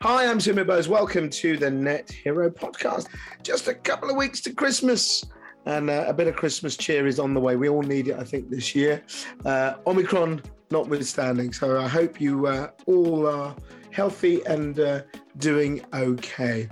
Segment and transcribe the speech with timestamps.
[0.00, 0.88] Hi, I'm Sumit Bose.
[0.88, 3.08] Welcome to the Net Hero podcast.
[3.42, 5.24] Just a couple of weeks to Christmas,
[5.66, 7.56] and uh, a bit of Christmas cheer is on the way.
[7.56, 9.02] We all need it, I think, this year.
[9.44, 10.40] Uh, Omicron
[10.70, 11.52] notwithstanding.
[11.52, 13.56] So I hope you uh, all are
[13.98, 15.02] healthy and uh,
[15.38, 16.68] doing okay.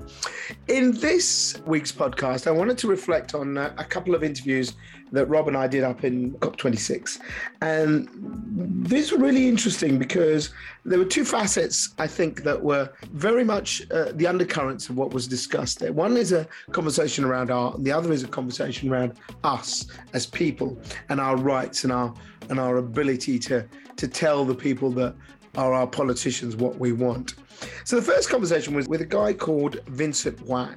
[0.68, 4.74] In this week's podcast, I wanted to reflect on uh, a couple of interviews
[5.10, 7.18] that Rob and I did up in COP26.
[7.62, 8.08] And
[8.88, 10.50] these were really interesting because
[10.84, 15.12] there were two facets, I think, that were very much uh, the undercurrents of what
[15.12, 15.92] was discussed there.
[15.92, 20.26] One is a conversation around art, and the other is a conversation around us as
[20.26, 22.14] people and our rights and our
[22.48, 23.66] and our ability to
[23.96, 25.14] to tell the people that
[25.56, 27.34] are our politicians what we want.
[27.84, 30.76] So the first conversation was with a guy called Vincent Huang,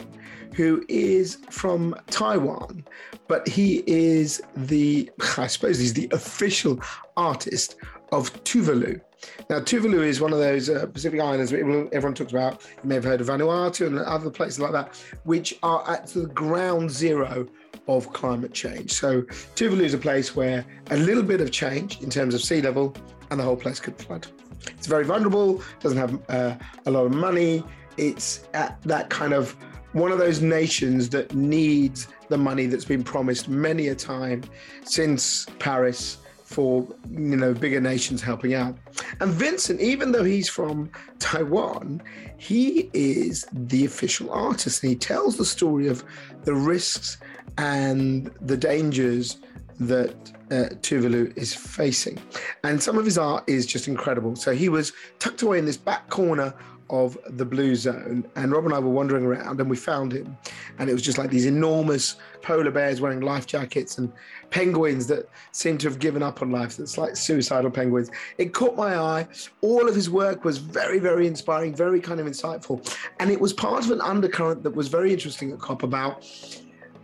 [0.54, 2.84] who is from Taiwan,
[3.28, 6.80] but he is the, I suppose he's the official
[7.18, 7.76] artist
[8.12, 9.02] of Tuvalu.
[9.50, 12.62] Now, Tuvalu is one of those uh, Pacific islands everyone talks about.
[12.82, 16.28] You may have heard of Vanuatu and other places like that, which are at the
[16.28, 17.48] ground zero
[17.88, 18.94] of climate change.
[18.94, 19.24] So,
[19.56, 22.96] Tuvalu is a place where a little bit of change in terms of sea level
[23.30, 24.28] and the whole place could flood.
[24.68, 27.64] It's very vulnerable, doesn't have uh, a lot of money.
[27.98, 29.56] It's at that kind of
[29.94, 34.44] one of those nations that needs the money that's been promised many a time
[34.84, 36.18] since Paris
[36.50, 38.76] for you know bigger nations helping out.
[39.20, 42.02] And Vincent, even though he's from Taiwan,
[42.38, 46.04] he is the official artist and he tells the story of
[46.46, 47.18] the risks
[47.60, 49.38] and the dangers
[49.80, 50.14] that
[50.52, 52.20] uh, Tuvalu is facing.
[52.64, 54.36] And some of his art is just incredible.
[54.36, 56.54] So he was tucked away in this back corner
[56.90, 60.36] of the blue zone and rob and i were wandering around and we found him.
[60.80, 64.12] And it was just like these enormous polar bears wearing life jackets and
[64.50, 66.78] penguins that seem to have given up on life.
[66.78, 68.10] That's like suicidal penguins.
[68.38, 69.28] It caught my eye.
[69.62, 72.84] All of his work was very very inspiring very kind of insightful.
[73.20, 76.26] And it was part of an undercurrent that was very interesting at cop about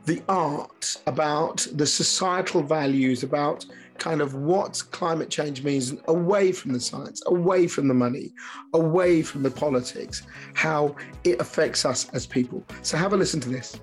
[0.06, 3.66] the art, about the societal values, about
[3.97, 8.34] kind of what climate change means away from the science, away from the money,
[8.74, 12.63] away from the politics, how it affects us as people.
[12.81, 13.79] So have a listen to this.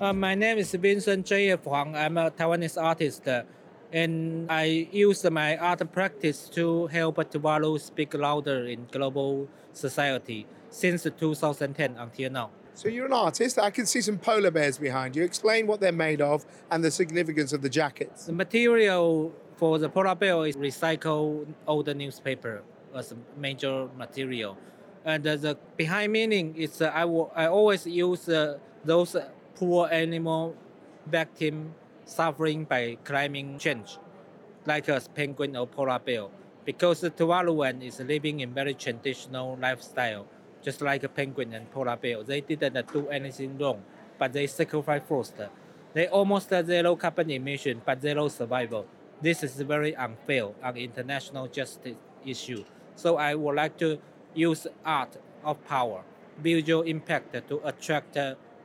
[0.00, 1.64] Uh, my name is Vincent J.F.
[1.64, 1.96] Huang.
[1.96, 3.42] I'm a Taiwanese artist, uh,
[3.92, 11.04] and I use my art practice to help Tuvalu speak louder in global society since
[11.04, 12.50] 2010 until now.
[12.76, 13.58] So you're an artist.
[13.58, 15.24] I can see some polar bears behind you.
[15.24, 18.26] Explain what they're made of and the significance of the jackets.
[18.26, 22.62] The material for the polar bear is recycled old newspaper
[22.94, 24.58] as a major material.
[25.06, 27.04] And the behind meaning is uh, I,
[27.44, 29.16] I always use uh, those
[29.54, 30.54] poor animal
[31.06, 33.96] victim suffering by climate change,
[34.66, 36.26] like a penguin or polar bear,
[36.66, 40.26] because the Tuvaluan is living in very traditional lifestyle
[40.62, 42.22] just like a penguin and polar bear.
[42.22, 43.82] They didn't do anything wrong,
[44.18, 45.34] but they sacrifice first.
[45.92, 48.86] They almost zero carbon emission, but zero survival.
[49.20, 52.64] This is very unfair on international justice issue.
[52.96, 53.98] So I would like to
[54.34, 56.02] use art of power,
[56.38, 58.18] visual impact to attract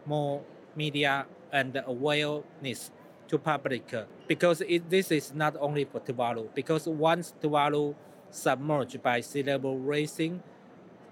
[0.06, 0.42] more
[0.76, 2.92] media and awareness
[3.28, 3.94] to public
[4.28, 7.96] because it, this is not only for Tuvalu because once Tuvalu
[8.30, 10.44] submerged by sea level rising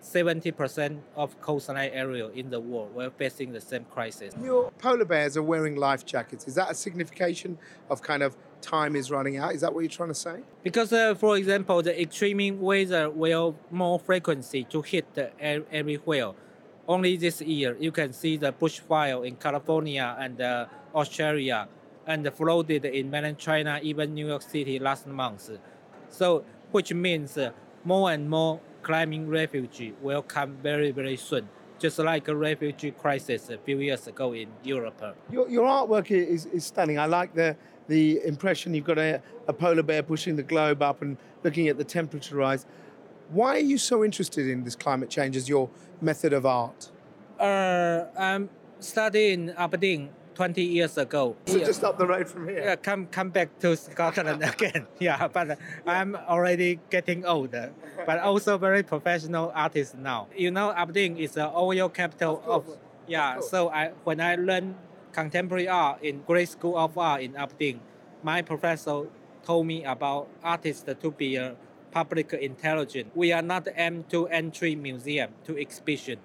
[0.01, 4.33] 70% of coastline area in the world were facing the same crisis.
[4.41, 6.47] Your polar bears are wearing life jackets.
[6.47, 7.57] Is that a signification
[7.89, 9.53] of kind of time is running out?
[9.53, 10.39] Is that what you're trying to say?
[10.63, 15.31] Because, uh, for example, the extreme weather will more frequency to hit the
[15.71, 16.31] everywhere.
[16.88, 20.65] Only this year, you can see the bushfire in California and uh,
[20.95, 21.67] Australia
[22.07, 25.51] and flooded in mainland China, even New York City last month.
[26.09, 27.51] So, which means uh,
[27.83, 31.47] more and more climbing refugee will come very, very soon,
[31.79, 35.16] just like a refugee crisis a few years ago in Europe.
[35.31, 37.00] Your, your artwork is, is stunning.
[37.00, 37.56] I like the,
[37.88, 41.78] the impression you've got a, a polar bear pushing the globe up and looking at
[41.78, 42.66] the temperature rise.
[43.29, 45.69] Why are you so interested in this climate change as your
[46.01, 46.92] method of art?
[47.39, 48.50] Uh, I'm
[48.80, 50.09] studying Aberdeen
[50.39, 51.36] 20 years ago.
[51.47, 52.63] So just up the road from here?
[52.63, 54.88] Yeah, come, come back to Scotland again.
[54.97, 55.56] yeah, but uh,
[55.86, 57.51] I'm already getting old,
[58.06, 60.27] but also very professional artist now.
[60.33, 64.38] You know, Aberdeen is the oil capital of, of yeah, of so I when I
[64.38, 64.75] learned
[65.12, 67.81] contemporary art in Gray's School of Art in Aberdeen,
[68.24, 69.07] my professor
[69.44, 71.57] told me about artists to be a
[71.91, 73.12] public intelligence.
[73.13, 76.19] We are not aimed to entry museum to exhibition.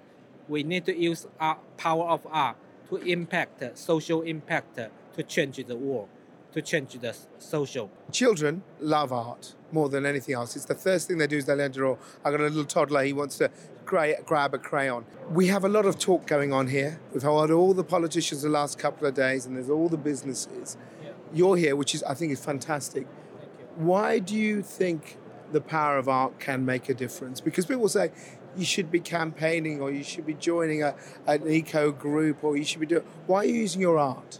[0.47, 2.55] We need to use art, power of art
[2.89, 4.79] to impact social impact
[5.15, 6.09] to change the world
[6.55, 7.91] to change the social.
[8.13, 10.55] Children love art more than anything else.
[10.55, 11.97] It's the first thing they do is they learn to draw.
[12.23, 13.03] I've got a little toddler.
[13.03, 13.51] He wants to
[13.85, 15.03] gra- grab a crayon.
[15.29, 17.01] We have a lot of talk going on here.
[17.13, 20.77] We've heard all the politicians the last couple of days, and there's all the businesses.
[21.03, 21.09] Yeah.
[21.33, 23.05] You're here, which is I think is fantastic.
[23.37, 23.85] Thank you.
[23.85, 25.17] Why do you think
[25.51, 27.41] the power of art can make a difference?
[27.41, 28.11] Because people say
[28.57, 30.95] you should be campaigning or you should be joining a,
[31.27, 33.03] an eco group or you should be doing.
[33.27, 34.39] Why are you using your art?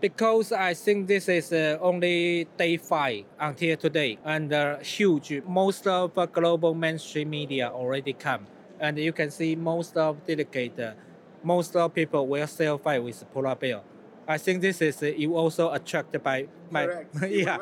[0.00, 5.42] Because I think this is uh, only day five until today, and uh, huge.
[5.48, 8.46] Most of the global mainstream media already come,
[8.78, 10.92] and you can see most of delegate, uh,
[11.42, 13.80] most of people will selfie with polar bear.
[14.28, 17.58] I think this is uh, you also attracted by my yeah.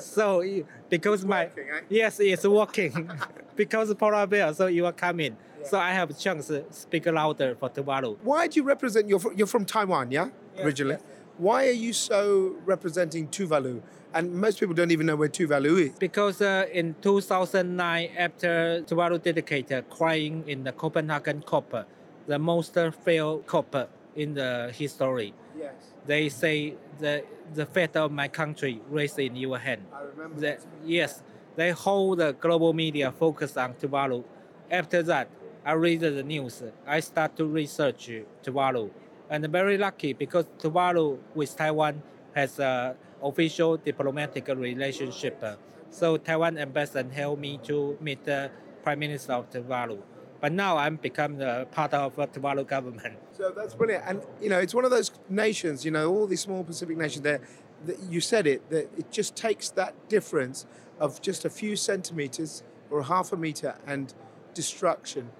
[0.00, 0.42] So
[0.88, 1.80] because my working, eh?
[1.88, 3.10] yes, it's working
[3.56, 4.52] because polar bear.
[4.54, 5.36] So you are coming.
[5.64, 8.16] So I have a chance to speak louder for Tuvalu.
[8.22, 9.08] Why do you represent?
[9.08, 10.94] You're from, you're from Taiwan, yeah, Yes, originally.
[10.94, 11.02] yes.
[11.36, 13.82] Why are you so representing Tuvalu?
[14.12, 15.90] And most people don't even know where Tuvalu is.
[15.98, 21.86] Because uh, in 2009, after Tuvalu dedicated crying in the Copenhagen COP,
[22.26, 25.74] the most failed COP in the history, Yes,
[26.06, 27.24] they say the
[27.54, 29.82] the fate of my country rests in your hand.
[29.92, 30.40] I remember.
[30.40, 31.22] The, yes,
[31.56, 34.24] they hold the global media focus on Tuvalu.
[34.70, 35.28] After that,
[35.64, 36.62] I read the news.
[36.86, 38.10] I start to research
[38.42, 38.90] Tuvalu,
[39.28, 42.02] and very lucky because Tuvalu with Taiwan
[42.34, 45.42] has a official diplomatic relationship.
[45.90, 48.50] So Taiwan ambassador helped me to meet the
[48.82, 49.98] Prime Minister of Tuvalu.
[50.40, 51.36] But now I'm become
[51.70, 53.18] part of the Tuvalu government.
[53.32, 54.04] So that's brilliant.
[54.06, 57.22] And, you know, it's one of those nations, you know, all these small Pacific nations
[57.22, 57.40] there,
[57.86, 60.66] that you said it, that it just takes that difference
[60.98, 64.14] of just a few centimeters or half a meter and
[64.54, 65.30] destruction.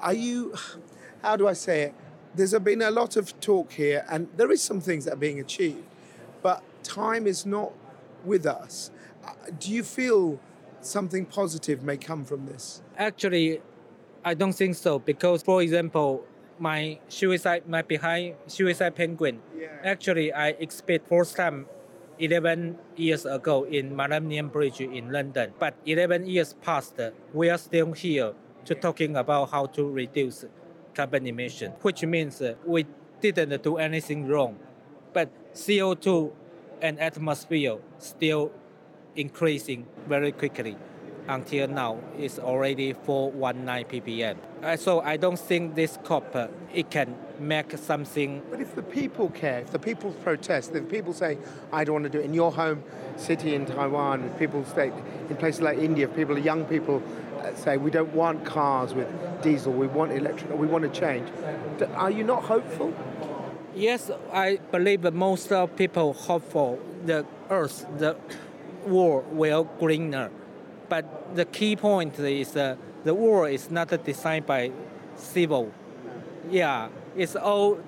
[0.00, 0.54] Are you,
[1.22, 1.94] how do I say it?
[2.34, 5.40] There's been a lot of talk here, and there is some things that are being
[5.40, 5.84] achieved,
[6.42, 7.72] but time is not
[8.24, 8.90] with us.
[9.24, 10.40] Uh, Do you feel
[10.80, 12.82] something positive may come from this?
[12.98, 13.60] Actually,
[14.24, 16.24] I don't think so because, for example,
[16.58, 19.40] my suicide, my behind suicide penguin.
[19.58, 19.68] Yeah.
[19.84, 21.66] Actually, I expect first time
[22.18, 26.98] 11 years ago in Millennium Bridge in London, but 11 years passed,
[27.34, 28.32] we are still here
[28.64, 30.46] to talking about how to reduce
[30.94, 32.86] carbon emission, which means we
[33.20, 34.56] didn't do anything wrong,
[35.12, 36.32] but CO2
[36.80, 38.52] and atmosphere still
[39.16, 40.76] increasing very quickly.
[41.26, 44.36] Until now, it's already 419 ppm.
[44.62, 48.82] Uh, so I don't think this COP uh, it can make something But if the
[48.82, 51.38] people care, if the people protest, if people say,
[51.72, 52.82] I don't want to do it in your home
[53.16, 54.92] city in Taiwan, if people say
[55.30, 57.02] in places like India, if people, young people
[57.40, 59.08] uh, say, we don't want cars with
[59.42, 61.28] diesel, we want electric, we want to change.
[61.94, 62.92] Are you not hopeful?
[63.74, 68.16] Yes, I believe that most of people hope for the earth, the
[68.86, 70.30] world will greener.
[70.88, 74.72] But the key point is uh, the world is not designed by
[75.16, 75.72] civil.
[76.50, 77.78] Yeah, it's all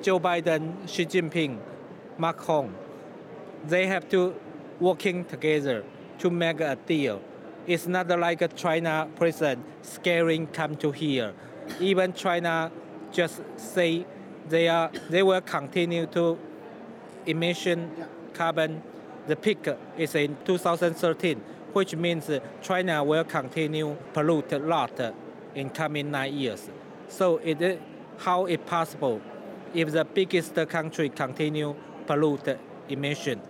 [0.00, 1.58] Joe Biden, Xi Jinping,
[2.18, 2.74] Macron.
[3.64, 4.34] They have to
[4.80, 5.84] working together
[6.18, 7.20] to make a deal.
[7.66, 11.32] It's not like a China president scaring come to here.
[11.80, 12.72] Even China
[13.12, 14.04] just say
[14.48, 16.38] they are they will continue to
[17.26, 17.90] emission
[18.34, 18.82] carbon.
[19.28, 21.40] The peak is in 2013,
[21.72, 22.30] which means
[22.62, 25.00] China will continue pollute a lot
[25.54, 26.70] in coming nine years.
[27.08, 27.78] So it is
[28.18, 29.20] how it possible
[29.74, 31.74] if the biggest country continue
[32.06, 32.58] pollute
[32.88, 33.40] emission,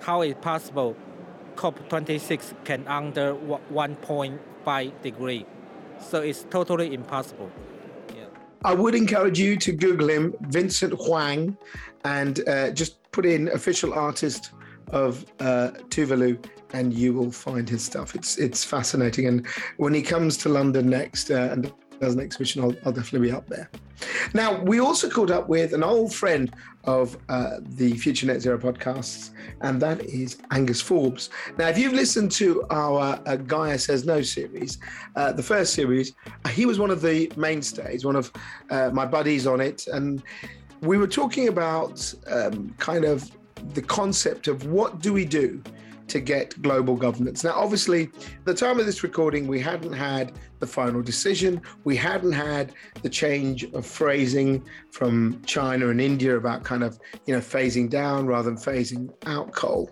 [0.00, 0.96] how it possible
[1.56, 5.46] COP26 can under 1.5 degree.
[6.00, 7.50] So it's totally impossible.
[8.64, 11.54] I would encourage you to Google him, Vincent Huang,
[12.04, 14.52] and uh, just put in official artist
[14.88, 18.14] of uh, Tuvalu, and you will find his stuff.
[18.14, 19.26] It's it's fascinating.
[19.26, 23.28] And when he comes to London next uh, and does an exhibition, I'll, I'll definitely
[23.28, 23.70] be up there.
[24.34, 26.52] Now, we also caught up with an old friend
[26.84, 31.30] of uh, the Future Net Zero podcasts, and that is Angus Forbes.
[31.56, 34.78] Now, if you've listened to our uh, Gaia Says No series,
[35.16, 36.14] uh, the first series,
[36.44, 38.32] uh, he was one of the mainstays, one of
[38.70, 40.22] uh, my buddies on it, and
[40.80, 43.30] we were talking about um, kind of
[43.70, 45.62] the concept of what do we do
[46.06, 47.44] to get global governance.
[47.44, 51.62] Now, obviously, at the time of this recording, we hadn't had the final decision.
[51.84, 57.34] We hadn't had the change of phrasing from China and India about kind of, you
[57.34, 59.90] know, phasing down rather than phasing out coal.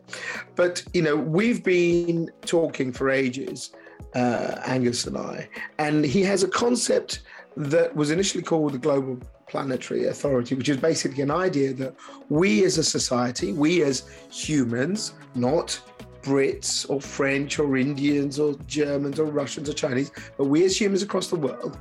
[0.55, 3.73] But, you know, we've been talking for ages,
[4.15, 5.49] uh, Angus and I,
[5.79, 7.23] and he has a concept
[7.57, 9.19] that was initially called the Global
[9.49, 11.95] Planetary Authority, which is basically an idea that
[12.29, 15.81] we as a society, we as humans, not
[16.23, 21.03] Brits or French or Indians or Germans or Russians or Chinese, but we as humans
[21.03, 21.79] across the world,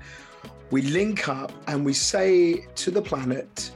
[0.72, 3.72] we link up and we say to the planet,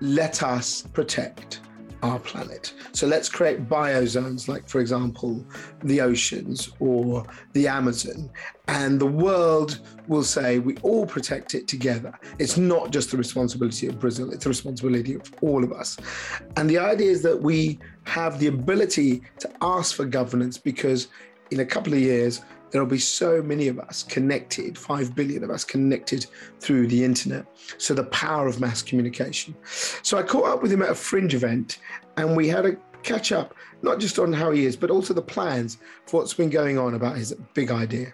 [0.00, 1.60] let us protect
[2.02, 2.74] our planet.
[2.92, 5.44] So let's create biozones, like, for example,
[5.84, 8.30] the oceans or the Amazon.
[8.68, 12.18] And the world will say we all protect it together.
[12.38, 15.96] It's not just the responsibility of Brazil, it's the responsibility of all of us.
[16.56, 21.08] And the idea is that we have the ability to ask for governance because
[21.50, 22.40] in a couple of years,
[22.72, 26.26] there'll be so many of us connected, 5 billion of us connected
[26.58, 27.46] through the internet.
[27.78, 29.54] So the power of mass communication.
[30.02, 31.78] So I caught up with him at a fringe event
[32.16, 35.22] and we had a catch up, not just on how he is, but also the
[35.22, 38.12] plans for what's been going on about his big idea.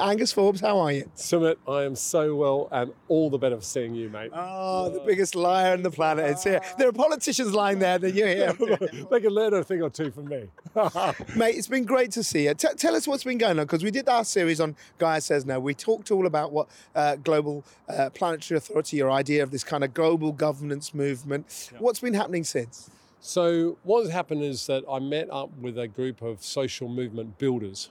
[0.00, 1.10] Angus Forbes, how are you?
[1.16, 4.30] Sumit, I am so well and all the better for seeing you, mate.
[4.34, 6.60] Oh, the biggest liar on the planet is here.
[6.78, 8.52] There are politicians lying there, then you're here.
[9.10, 10.48] they can learn a thing or two from me.
[11.36, 12.54] mate, it's been great to see you.
[12.54, 15.46] T- tell us what's been going on, because we did our series on Gaia Says
[15.46, 15.60] No.
[15.60, 19.84] We talked all about what uh, Global uh, Planetary Authority, your idea of this kind
[19.84, 21.70] of global governance movement.
[21.72, 21.78] Yeah.
[21.80, 22.90] What's been happening since?
[23.20, 27.38] So, what has happened is that I met up with a group of social movement
[27.38, 27.90] builders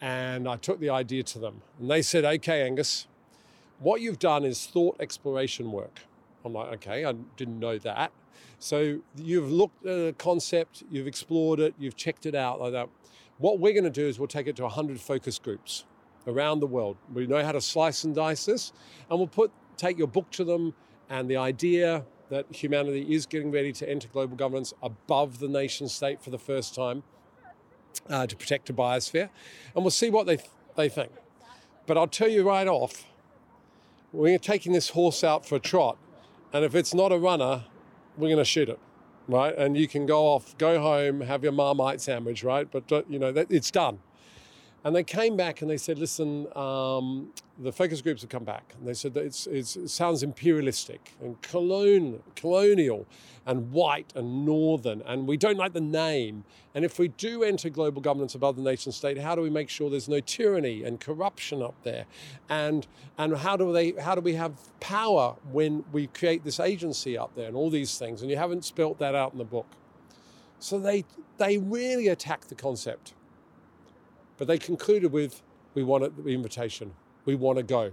[0.00, 1.62] and I took the idea to them.
[1.78, 3.06] And they said, okay, Angus,
[3.78, 6.00] what you've done is thought exploration work.
[6.44, 8.12] I'm like, okay, I didn't know that.
[8.58, 12.88] So you've looked at a concept, you've explored it, you've checked it out like that.
[13.38, 15.84] What we're going to do is we'll take it to 100 focus groups
[16.26, 16.96] around the world.
[17.12, 18.72] We know how to slice and dice this,
[19.10, 20.74] and we'll put take your book to them
[21.10, 25.88] and the idea that humanity is getting ready to enter global governance above the nation
[25.88, 27.02] state for the first time
[28.08, 29.28] uh, to protect the biosphere,
[29.74, 31.12] and we'll see what they, th- they think.
[31.86, 33.04] But I'll tell you right off,
[34.12, 35.98] we're taking this horse out for a trot,
[36.52, 37.64] and if it's not a runner,
[38.16, 38.78] we're going to shoot it,
[39.28, 39.54] right?
[39.56, 42.70] And you can go off, go home, have your marmite sandwich, right?
[42.70, 43.98] But you know that it's done.
[44.84, 48.74] And they came back and they said, listen, um, the focus groups have come back.
[48.78, 53.06] And they said that it's, it's, it sounds imperialistic and colonial, colonial
[53.46, 56.44] and white and northern, and we don't like the name.
[56.74, 59.68] And if we do enter global governance above the nation state, how do we make
[59.70, 62.06] sure there's no tyranny and corruption up there?
[62.48, 62.86] And,
[63.16, 67.34] and how, do they, how do we have power when we create this agency up
[67.36, 68.22] there and all these things?
[68.22, 69.66] And you haven't spelt that out in the book.
[70.58, 71.04] So they,
[71.38, 73.14] they really attack the concept.
[74.36, 75.42] But they concluded with,
[75.74, 76.92] we want the invitation.
[77.24, 77.92] We want to go.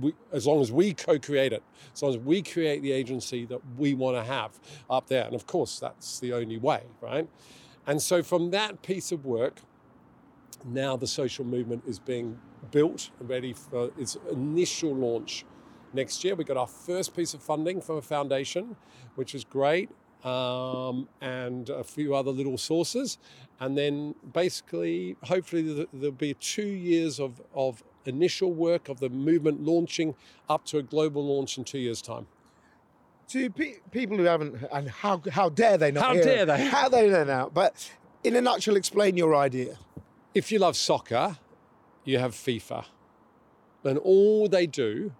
[0.00, 3.60] We, as long as we co-create it, as long as we create the agency that
[3.76, 5.24] we want to have up there.
[5.26, 7.28] And of course, that's the only way, right?
[7.86, 9.60] And so from that piece of work,
[10.64, 12.38] now the social movement is being
[12.70, 15.44] built and ready for its initial launch
[15.92, 16.34] next year.
[16.34, 18.76] We got our first piece of funding from a foundation,
[19.14, 19.90] which is great
[20.24, 23.18] um, and a few other little sources.
[23.60, 29.62] And then basically, hopefully, there'll be two years of, of initial work of the movement
[29.62, 30.14] launching
[30.48, 32.26] up to a global launch in two years' time.
[33.28, 36.04] To pe- people who haven't, and how, how dare they not?
[36.04, 36.66] How dare they?
[36.66, 37.50] How they know now?
[37.52, 37.90] But
[38.24, 39.78] in a nutshell, explain your idea.
[40.34, 41.38] If you love soccer,
[42.04, 42.84] you have FIFA.
[43.84, 45.12] And all they do,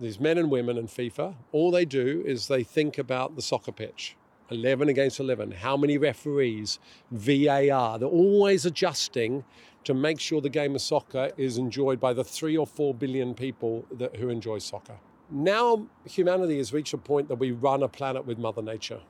[0.00, 3.72] these men and women in FIFA, all they do is they think about the soccer
[3.72, 4.16] pitch.
[4.50, 6.78] 11 against 11, how many referees,
[7.10, 7.98] VAR.
[7.98, 9.44] They're always adjusting
[9.84, 13.34] to make sure the game of soccer is enjoyed by the three or four billion
[13.34, 14.98] people that, who enjoy soccer.
[15.30, 19.00] Now, humanity has reached a point that we run a planet with Mother Nature.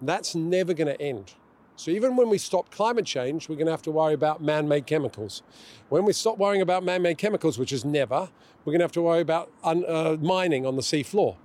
[0.00, 1.34] That's never going to end.
[1.76, 4.68] So, even when we stop climate change, we're going to have to worry about man
[4.68, 5.42] made chemicals.
[5.88, 8.28] When we stop worrying about man made chemicals, which is never,
[8.64, 11.36] we're going to have to worry about un- uh, mining on the seafloor.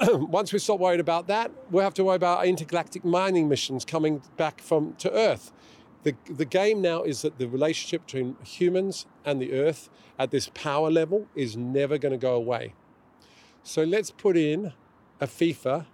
[0.12, 4.22] once we stop worrying about that, we'll have to worry about intergalactic mining missions coming
[4.36, 5.52] back from to Earth.
[6.04, 10.50] The, the game now is that the relationship between humans and the Earth at this
[10.54, 12.74] power level is never going to go away.
[13.64, 14.72] So let's put in
[15.20, 15.86] a FIFA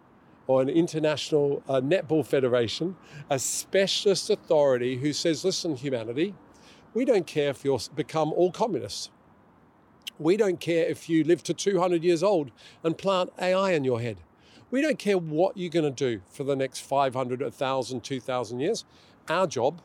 [0.46, 2.96] or an international uh, netball federation,
[3.30, 6.34] a specialist authority who says, listen, humanity,
[6.92, 9.10] we don't care if you become all communists.
[10.18, 12.52] We don't care if you live to 200 years old
[12.84, 14.18] and plant AI in your head.
[14.70, 18.84] We don't care what you're going to do for the next 500, 1,000, 2,000 years.
[19.28, 19.80] Our job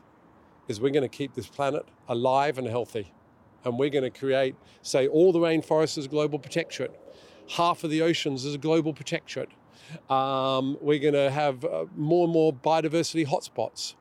[0.68, 3.12] is we're going to keep this planet alive and healthy.
[3.64, 6.98] And we're going to create, say, all the rainforests as global protectorate,
[7.56, 9.50] half of the oceans as a global protectorate.
[10.08, 13.96] Um, we're going to have uh, more and more biodiversity hotspots.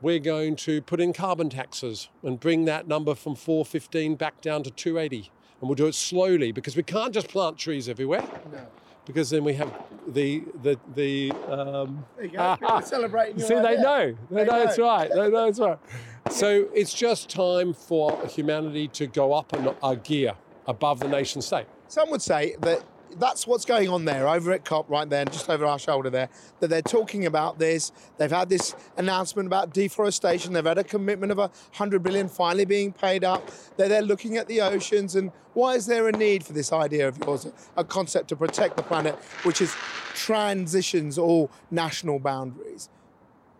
[0.00, 4.62] We're going to put in carbon taxes and bring that number from 415 back down
[4.62, 5.30] to 280
[5.64, 8.22] and we'll do it slowly because we can't just plant trees everywhere.
[8.52, 8.66] No.
[9.06, 9.72] Because then we have
[10.06, 11.32] the the the.
[11.48, 12.80] Um, there you go.
[12.84, 13.40] celebrating.
[13.40, 14.14] See, they know.
[14.30, 15.08] They, they know, know it's right.
[15.08, 15.78] They know it's right.
[16.30, 20.34] So it's just time for humanity to go up a, a gear
[20.66, 21.66] above the nation state.
[21.88, 22.82] Some would say that
[23.18, 26.28] that's what's going on there over at COP right there, just over our shoulder there,
[26.60, 27.92] that they're talking about this.
[28.18, 30.52] They've had this announcement about deforestation.
[30.52, 33.50] They've had a commitment of a 100 billion finally being paid up.
[33.76, 35.16] They're, they're looking at the oceans.
[35.16, 38.76] And why is there a need for this idea of yours, a concept to protect
[38.76, 39.74] the planet, which is
[40.14, 42.88] transitions all national boundaries?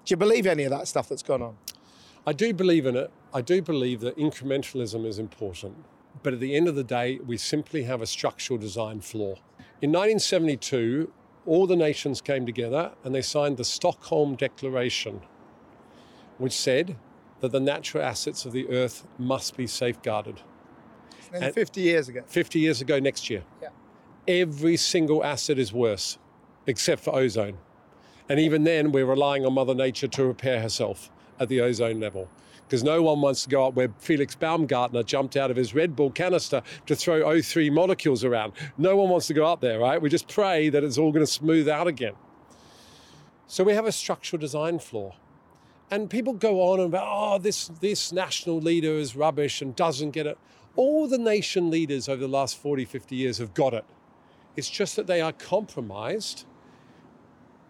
[0.05, 1.57] Do you believe any of that stuff that's gone on?
[2.27, 3.11] I do believe in it.
[3.33, 5.85] I do believe that incrementalism is important.
[6.23, 9.35] But at the end of the day, we simply have a structural design flaw.
[9.83, 11.13] In 1972,
[11.47, 15.21] all the nations came together and they signed the Stockholm Declaration,
[16.39, 16.97] which said
[17.41, 20.41] that the natural assets of the earth must be safeguarded.
[21.33, 22.23] And 50 years ago.
[22.27, 23.45] 50 years ago next year.
[23.61, 23.69] Yeah.
[24.27, 26.17] Every single asset is worse,
[26.67, 27.59] except for ozone.
[28.29, 32.29] And even then, we're relying on Mother Nature to repair herself at the ozone level
[32.67, 35.95] because no one wants to go up where Felix Baumgartner jumped out of his Red
[35.95, 38.53] Bull canister to throw O3 molecules around.
[38.79, 40.01] No one wants to go up there, right?
[40.01, 42.15] We just pray that it's all going to smooth out again.
[43.47, 45.15] So we have a structural design flaw.
[45.91, 50.13] And people go on and about, oh, this, this national leader is rubbish and doesn't
[50.13, 50.39] get it.
[50.77, 53.85] All the nation leaders over the last 40, 50 years have got it.
[54.57, 56.47] It's just that they are compromised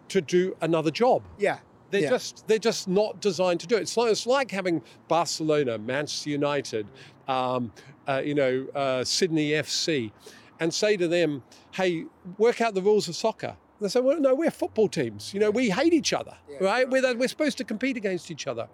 [0.07, 1.23] to do another job.
[1.37, 1.59] Yeah.
[1.95, 2.09] They're Yeah.
[2.09, 3.83] just they're just not designed to do it.
[3.83, 6.87] It's like, it's like having Barcelona, Manchester United,
[7.29, 7.71] um,
[8.05, 10.11] uh, you know, uh, Sydney FC,
[10.59, 12.03] and say to them, "Hey,
[12.37, 15.33] work out the rules of soccer." They say, "Well, no, we're football teams.
[15.33, 16.89] You know, we hate each other, right?
[16.89, 18.67] We're, we're supposed to compete against each other."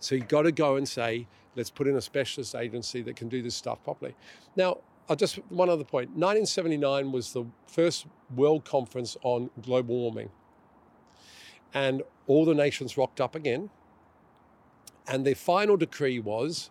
[0.00, 3.28] So you've got to go and say, "Let's put in a specialist agency that can
[3.28, 4.14] do this stuff properly."
[4.56, 4.78] Now,
[5.10, 6.08] I'll just one other point.
[6.16, 10.30] 1979 was the first World Conference on global warming
[11.74, 13.70] and all the nations rocked up again.
[15.06, 16.70] And their final decree was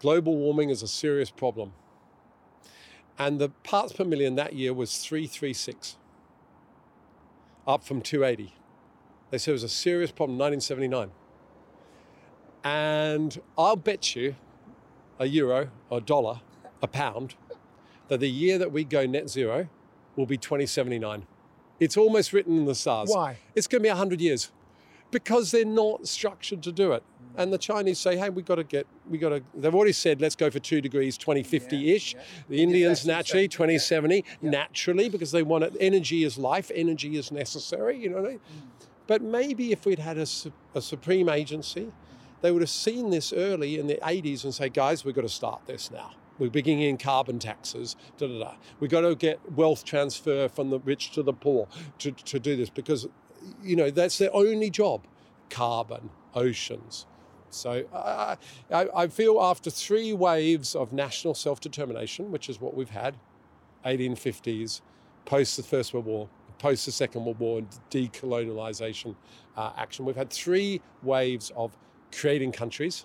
[0.00, 1.72] global warming is a serious problem.
[3.18, 5.96] And the parts per million that year was 336,
[7.66, 8.54] up from 280.
[9.30, 11.10] They said it was a serious problem, 1979.
[12.64, 14.36] And I'll bet you
[15.18, 16.40] a euro, a dollar,
[16.82, 17.34] a pound,
[18.08, 19.68] that the year that we go net zero
[20.16, 21.26] will be 2079.
[21.80, 23.10] It's almost written in the stars.
[23.10, 23.38] Why?
[23.54, 24.52] It's going to be 100 years
[25.10, 27.02] because they're not structured to do it.
[27.36, 30.20] And the Chinese say, hey, we've got to get, we got to, they've already said,
[30.20, 32.14] let's go for two degrees 2050 ish.
[32.48, 35.76] The Indians naturally 2070, naturally, because they want it.
[35.80, 38.38] Energy is life, energy is necessary, you know what I mean?
[38.38, 38.86] Mm.
[39.06, 40.26] But maybe if we'd had a,
[40.74, 41.92] a supreme agency,
[42.42, 45.28] they would have seen this early in the 80s and say, guys, we've got to
[45.28, 46.12] start this now.
[46.40, 47.94] We're bringing in carbon taxes.
[48.18, 48.54] Da, da, da.
[48.80, 52.56] We've got to get wealth transfer from the rich to the poor to, to do
[52.56, 53.06] this because,
[53.62, 55.06] you know, that's their only job
[55.50, 57.06] carbon, oceans.
[57.50, 58.36] So I,
[58.72, 63.16] I, I feel after three waves of national self determination, which is what we've had
[63.84, 64.80] 1850s,
[65.24, 69.14] post the First World War, post the Second World War, and decolonialization
[69.56, 71.76] uh, action, we've had three waves of
[72.12, 73.04] creating countries.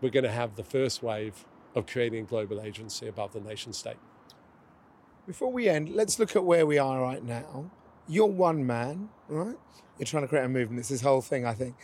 [0.00, 1.44] We're going to have the first wave
[1.74, 3.96] of creating a global agency above the nation state.
[5.26, 7.70] Before we end, let's look at where we are right now.
[8.08, 9.56] You're one man, right?
[9.98, 10.80] You're trying to create a movement.
[10.80, 11.76] It's this whole thing, I think.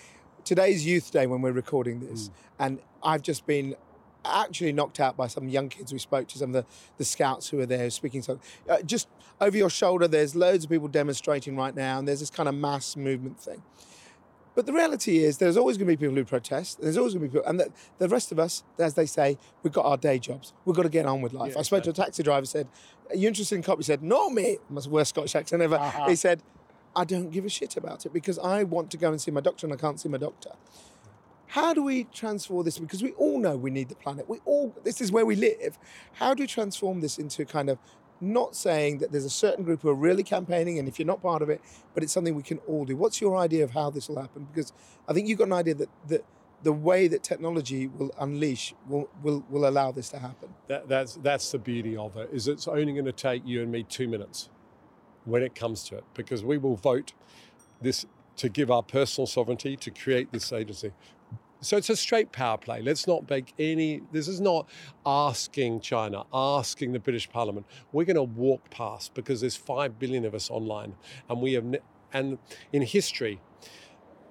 [0.45, 3.77] Today's Youth Day when we're recording this, and I've just been
[4.25, 6.67] actually knocked out by some young kids we spoke to, some of the,
[6.99, 8.23] the scouts who are there speaking.
[8.23, 9.09] So, uh, just
[9.41, 12.55] over your shoulder, there's loads of people demonstrating right now, and there's this kind of
[12.55, 13.63] mass movement thing.
[14.57, 16.81] But the reality is, there's always going to be people who protest.
[16.81, 19.37] There's always going to be people, and the, the rest of us, as they say,
[19.63, 20.55] we've got our day jobs.
[20.65, 21.53] We've got to get on with life.
[21.53, 22.47] Yeah, I spoke to a taxi driver.
[22.47, 22.67] Said,
[23.11, 25.79] "Are you interested in cop?" He said, "No, mate." That's the worst Scottish accent ever.
[26.09, 26.43] He said,
[26.97, 29.43] "I don't give a shit about it because I want to go and see my
[29.43, 30.53] doctor, and I can't see my doctor."
[31.49, 32.79] How do we transform this?
[32.79, 34.27] Because we all know we need the planet.
[34.27, 35.79] We all this is where we live.
[36.15, 37.79] How do we transform this into kind of
[38.21, 41.23] not saying that there's a certain group who are really campaigning, and if you're not
[41.23, 41.61] part of it,
[41.95, 42.97] but it's something we can all do.
[42.97, 44.47] What's your idea of how this will happen?
[44.53, 44.73] Because
[45.09, 46.25] I think you've got an idea that that
[46.63, 50.49] the way that technology will unleash will will, will allow this to happen.
[50.69, 53.71] That, that's, that's the beauty of it, is it's only going to take you and
[53.71, 54.49] me two minutes
[55.25, 57.13] when it comes to it, because we will vote
[57.81, 60.93] this to give our personal sovereignty to create this agency.
[61.67, 62.81] So it's a straight power play.
[62.81, 64.01] Let's not beg any.
[64.13, 64.69] This is not
[65.05, 67.67] asking China, asking the British Parliament.
[67.91, 70.95] We're going to walk past because there's five billion of us online,
[71.29, 71.65] and we have.
[72.13, 72.39] And
[72.73, 73.41] in history,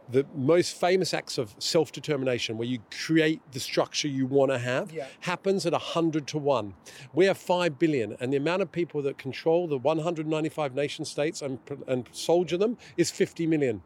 [0.09, 4.93] the most famous acts of self-determination, where you create the structure you want to have,
[4.93, 5.07] Yeah.
[5.19, 6.73] happens at hundred to one.
[7.13, 11.41] We have five billion, and the amount of people that control the 195 nation states
[11.41, 13.81] and, and soldier them is 50 million.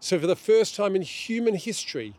[0.00, 2.14] So for the first time in human history,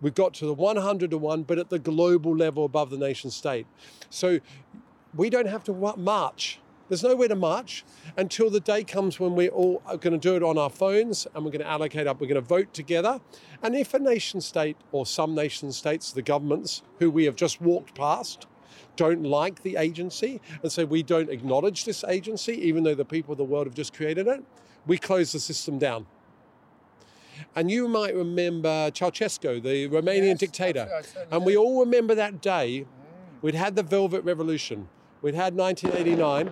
[0.00, 3.30] we've got to the 100 to 1, but at the global level above the nation
[3.30, 3.66] state.
[4.10, 4.40] So
[5.14, 6.60] we don't have to march.
[6.88, 7.84] There's nowhere to march
[8.16, 11.26] until the day comes when we're all uh, going to do it on our phones
[11.34, 13.20] and we're going to allocate up, we're going to vote together.
[13.62, 17.60] And if a nation state or some nation states, the governments who we have just
[17.60, 18.46] walked past,
[18.96, 23.32] don't like the agency and say we don't acknowledge this agency, even though the people
[23.32, 24.42] of the world have just created it,
[24.86, 26.06] we close the system down.
[27.56, 30.80] And you might remember Ceausescu, the Romanian Yes, dictator.
[30.80, 32.80] absolutely, I certainly And we all remember that day.
[32.82, 33.42] Mm.
[33.42, 34.88] We'd had the Velvet Revolution.
[35.22, 36.50] We'd had 1989.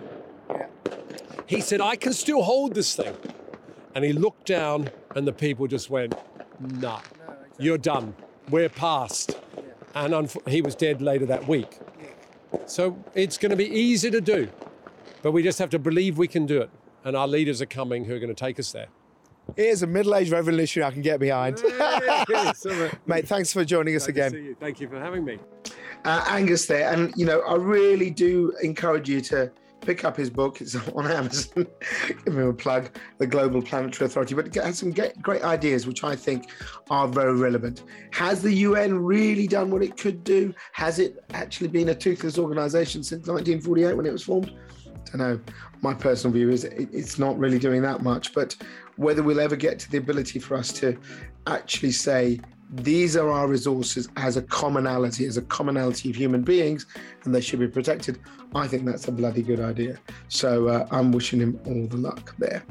[1.45, 3.15] He said, I can still hold this thing.
[3.95, 6.13] And he looked down, and the people just went,
[6.59, 7.01] Nah,
[7.57, 8.15] you're done.
[8.49, 9.37] We're past.
[9.95, 11.79] And unf- he was dead later that week.
[12.65, 14.49] So it's going to be easy to do,
[15.21, 16.69] but we just have to believe we can do it.
[17.03, 18.87] And our leaders are coming who are going to take us there.
[19.55, 21.57] Here's a middle-aged revolutionary I can get behind.
[23.05, 24.55] Mate, thanks for joining us again.
[24.59, 25.39] Thank you for having me.
[26.05, 30.29] uh, Angus there, and you know, I really do encourage you to pick up his
[30.29, 30.61] book.
[30.61, 31.67] It's on Amazon.
[32.07, 35.87] Give him a plug, the Global Planetary Authority, but it has some get, great ideas
[35.87, 36.51] which I think
[36.89, 37.83] are very relevant.
[38.11, 40.53] Has the UN really done what it could do?
[40.73, 44.51] Has it actually been a toothless organisation since 1948 when it was formed?
[44.85, 45.39] I don't know.
[45.81, 48.55] My personal view is it, it's not really doing that much, but
[48.97, 50.97] whether we'll ever get to the ability for us to
[51.45, 56.85] actually say these are our resources as a commonality, as a commonality of human beings,
[57.23, 58.19] and they should be protected.
[58.53, 59.99] I think that's a bloody good idea.
[60.27, 62.63] So uh, I'm wishing him all the luck there.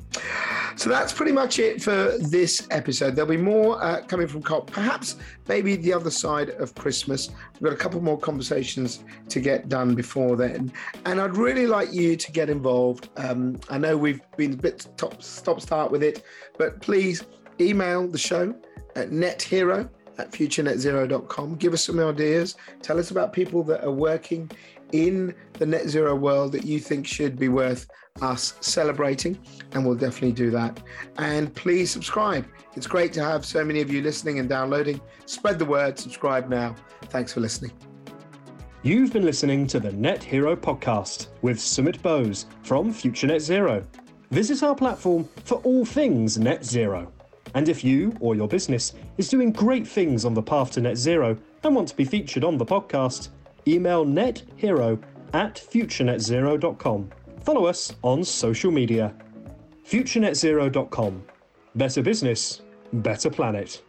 [0.77, 3.17] So that's pretty much it for this episode.
[3.17, 5.17] There'll be more uh, coming from COP, perhaps
[5.49, 7.31] maybe the other side of Christmas.
[7.55, 10.71] We've got a couple more conversations to get done before then.
[11.07, 13.09] And I'd really like you to get involved.
[13.17, 16.23] Um, I know we've been a bit top, stop start with it,
[16.59, 17.25] but please
[17.59, 18.55] email the show
[18.97, 21.55] at nethero at futurenetzero.com.
[21.57, 22.57] Give us some ideas.
[22.83, 24.51] Tell us about people that are working
[24.93, 27.87] in the net zero world that you think should be worth
[28.23, 29.39] us celebrating,
[29.73, 30.81] and we'll definitely do that.
[31.19, 32.47] And please subscribe.
[32.75, 35.01] It's great to have so many of you listening and downloading.
[35.27, 36.75] Spread the word, subscribe now.
[37.05, 37.73] Thanks for listening.
[38.83, 43.85] You've been listening to the Net Hero podcast with Sumit Bose from Future Net Zero.
[44.31, 47.13] Visit our platform for all things net zero.
[47.55, 50.97] And if you or your business is doing great things on the path to net
[50.97, 53.29] zero and want to be featured on the podcast,
[53.67, 55.03] email nethero
[55.33, 57.11] at futurenetzero.com.
[57.45, 59.15] Follow us on social media.
[59.89, 61.25] futurenetzero.com.
[61.75, 63.83] Better business, better planet.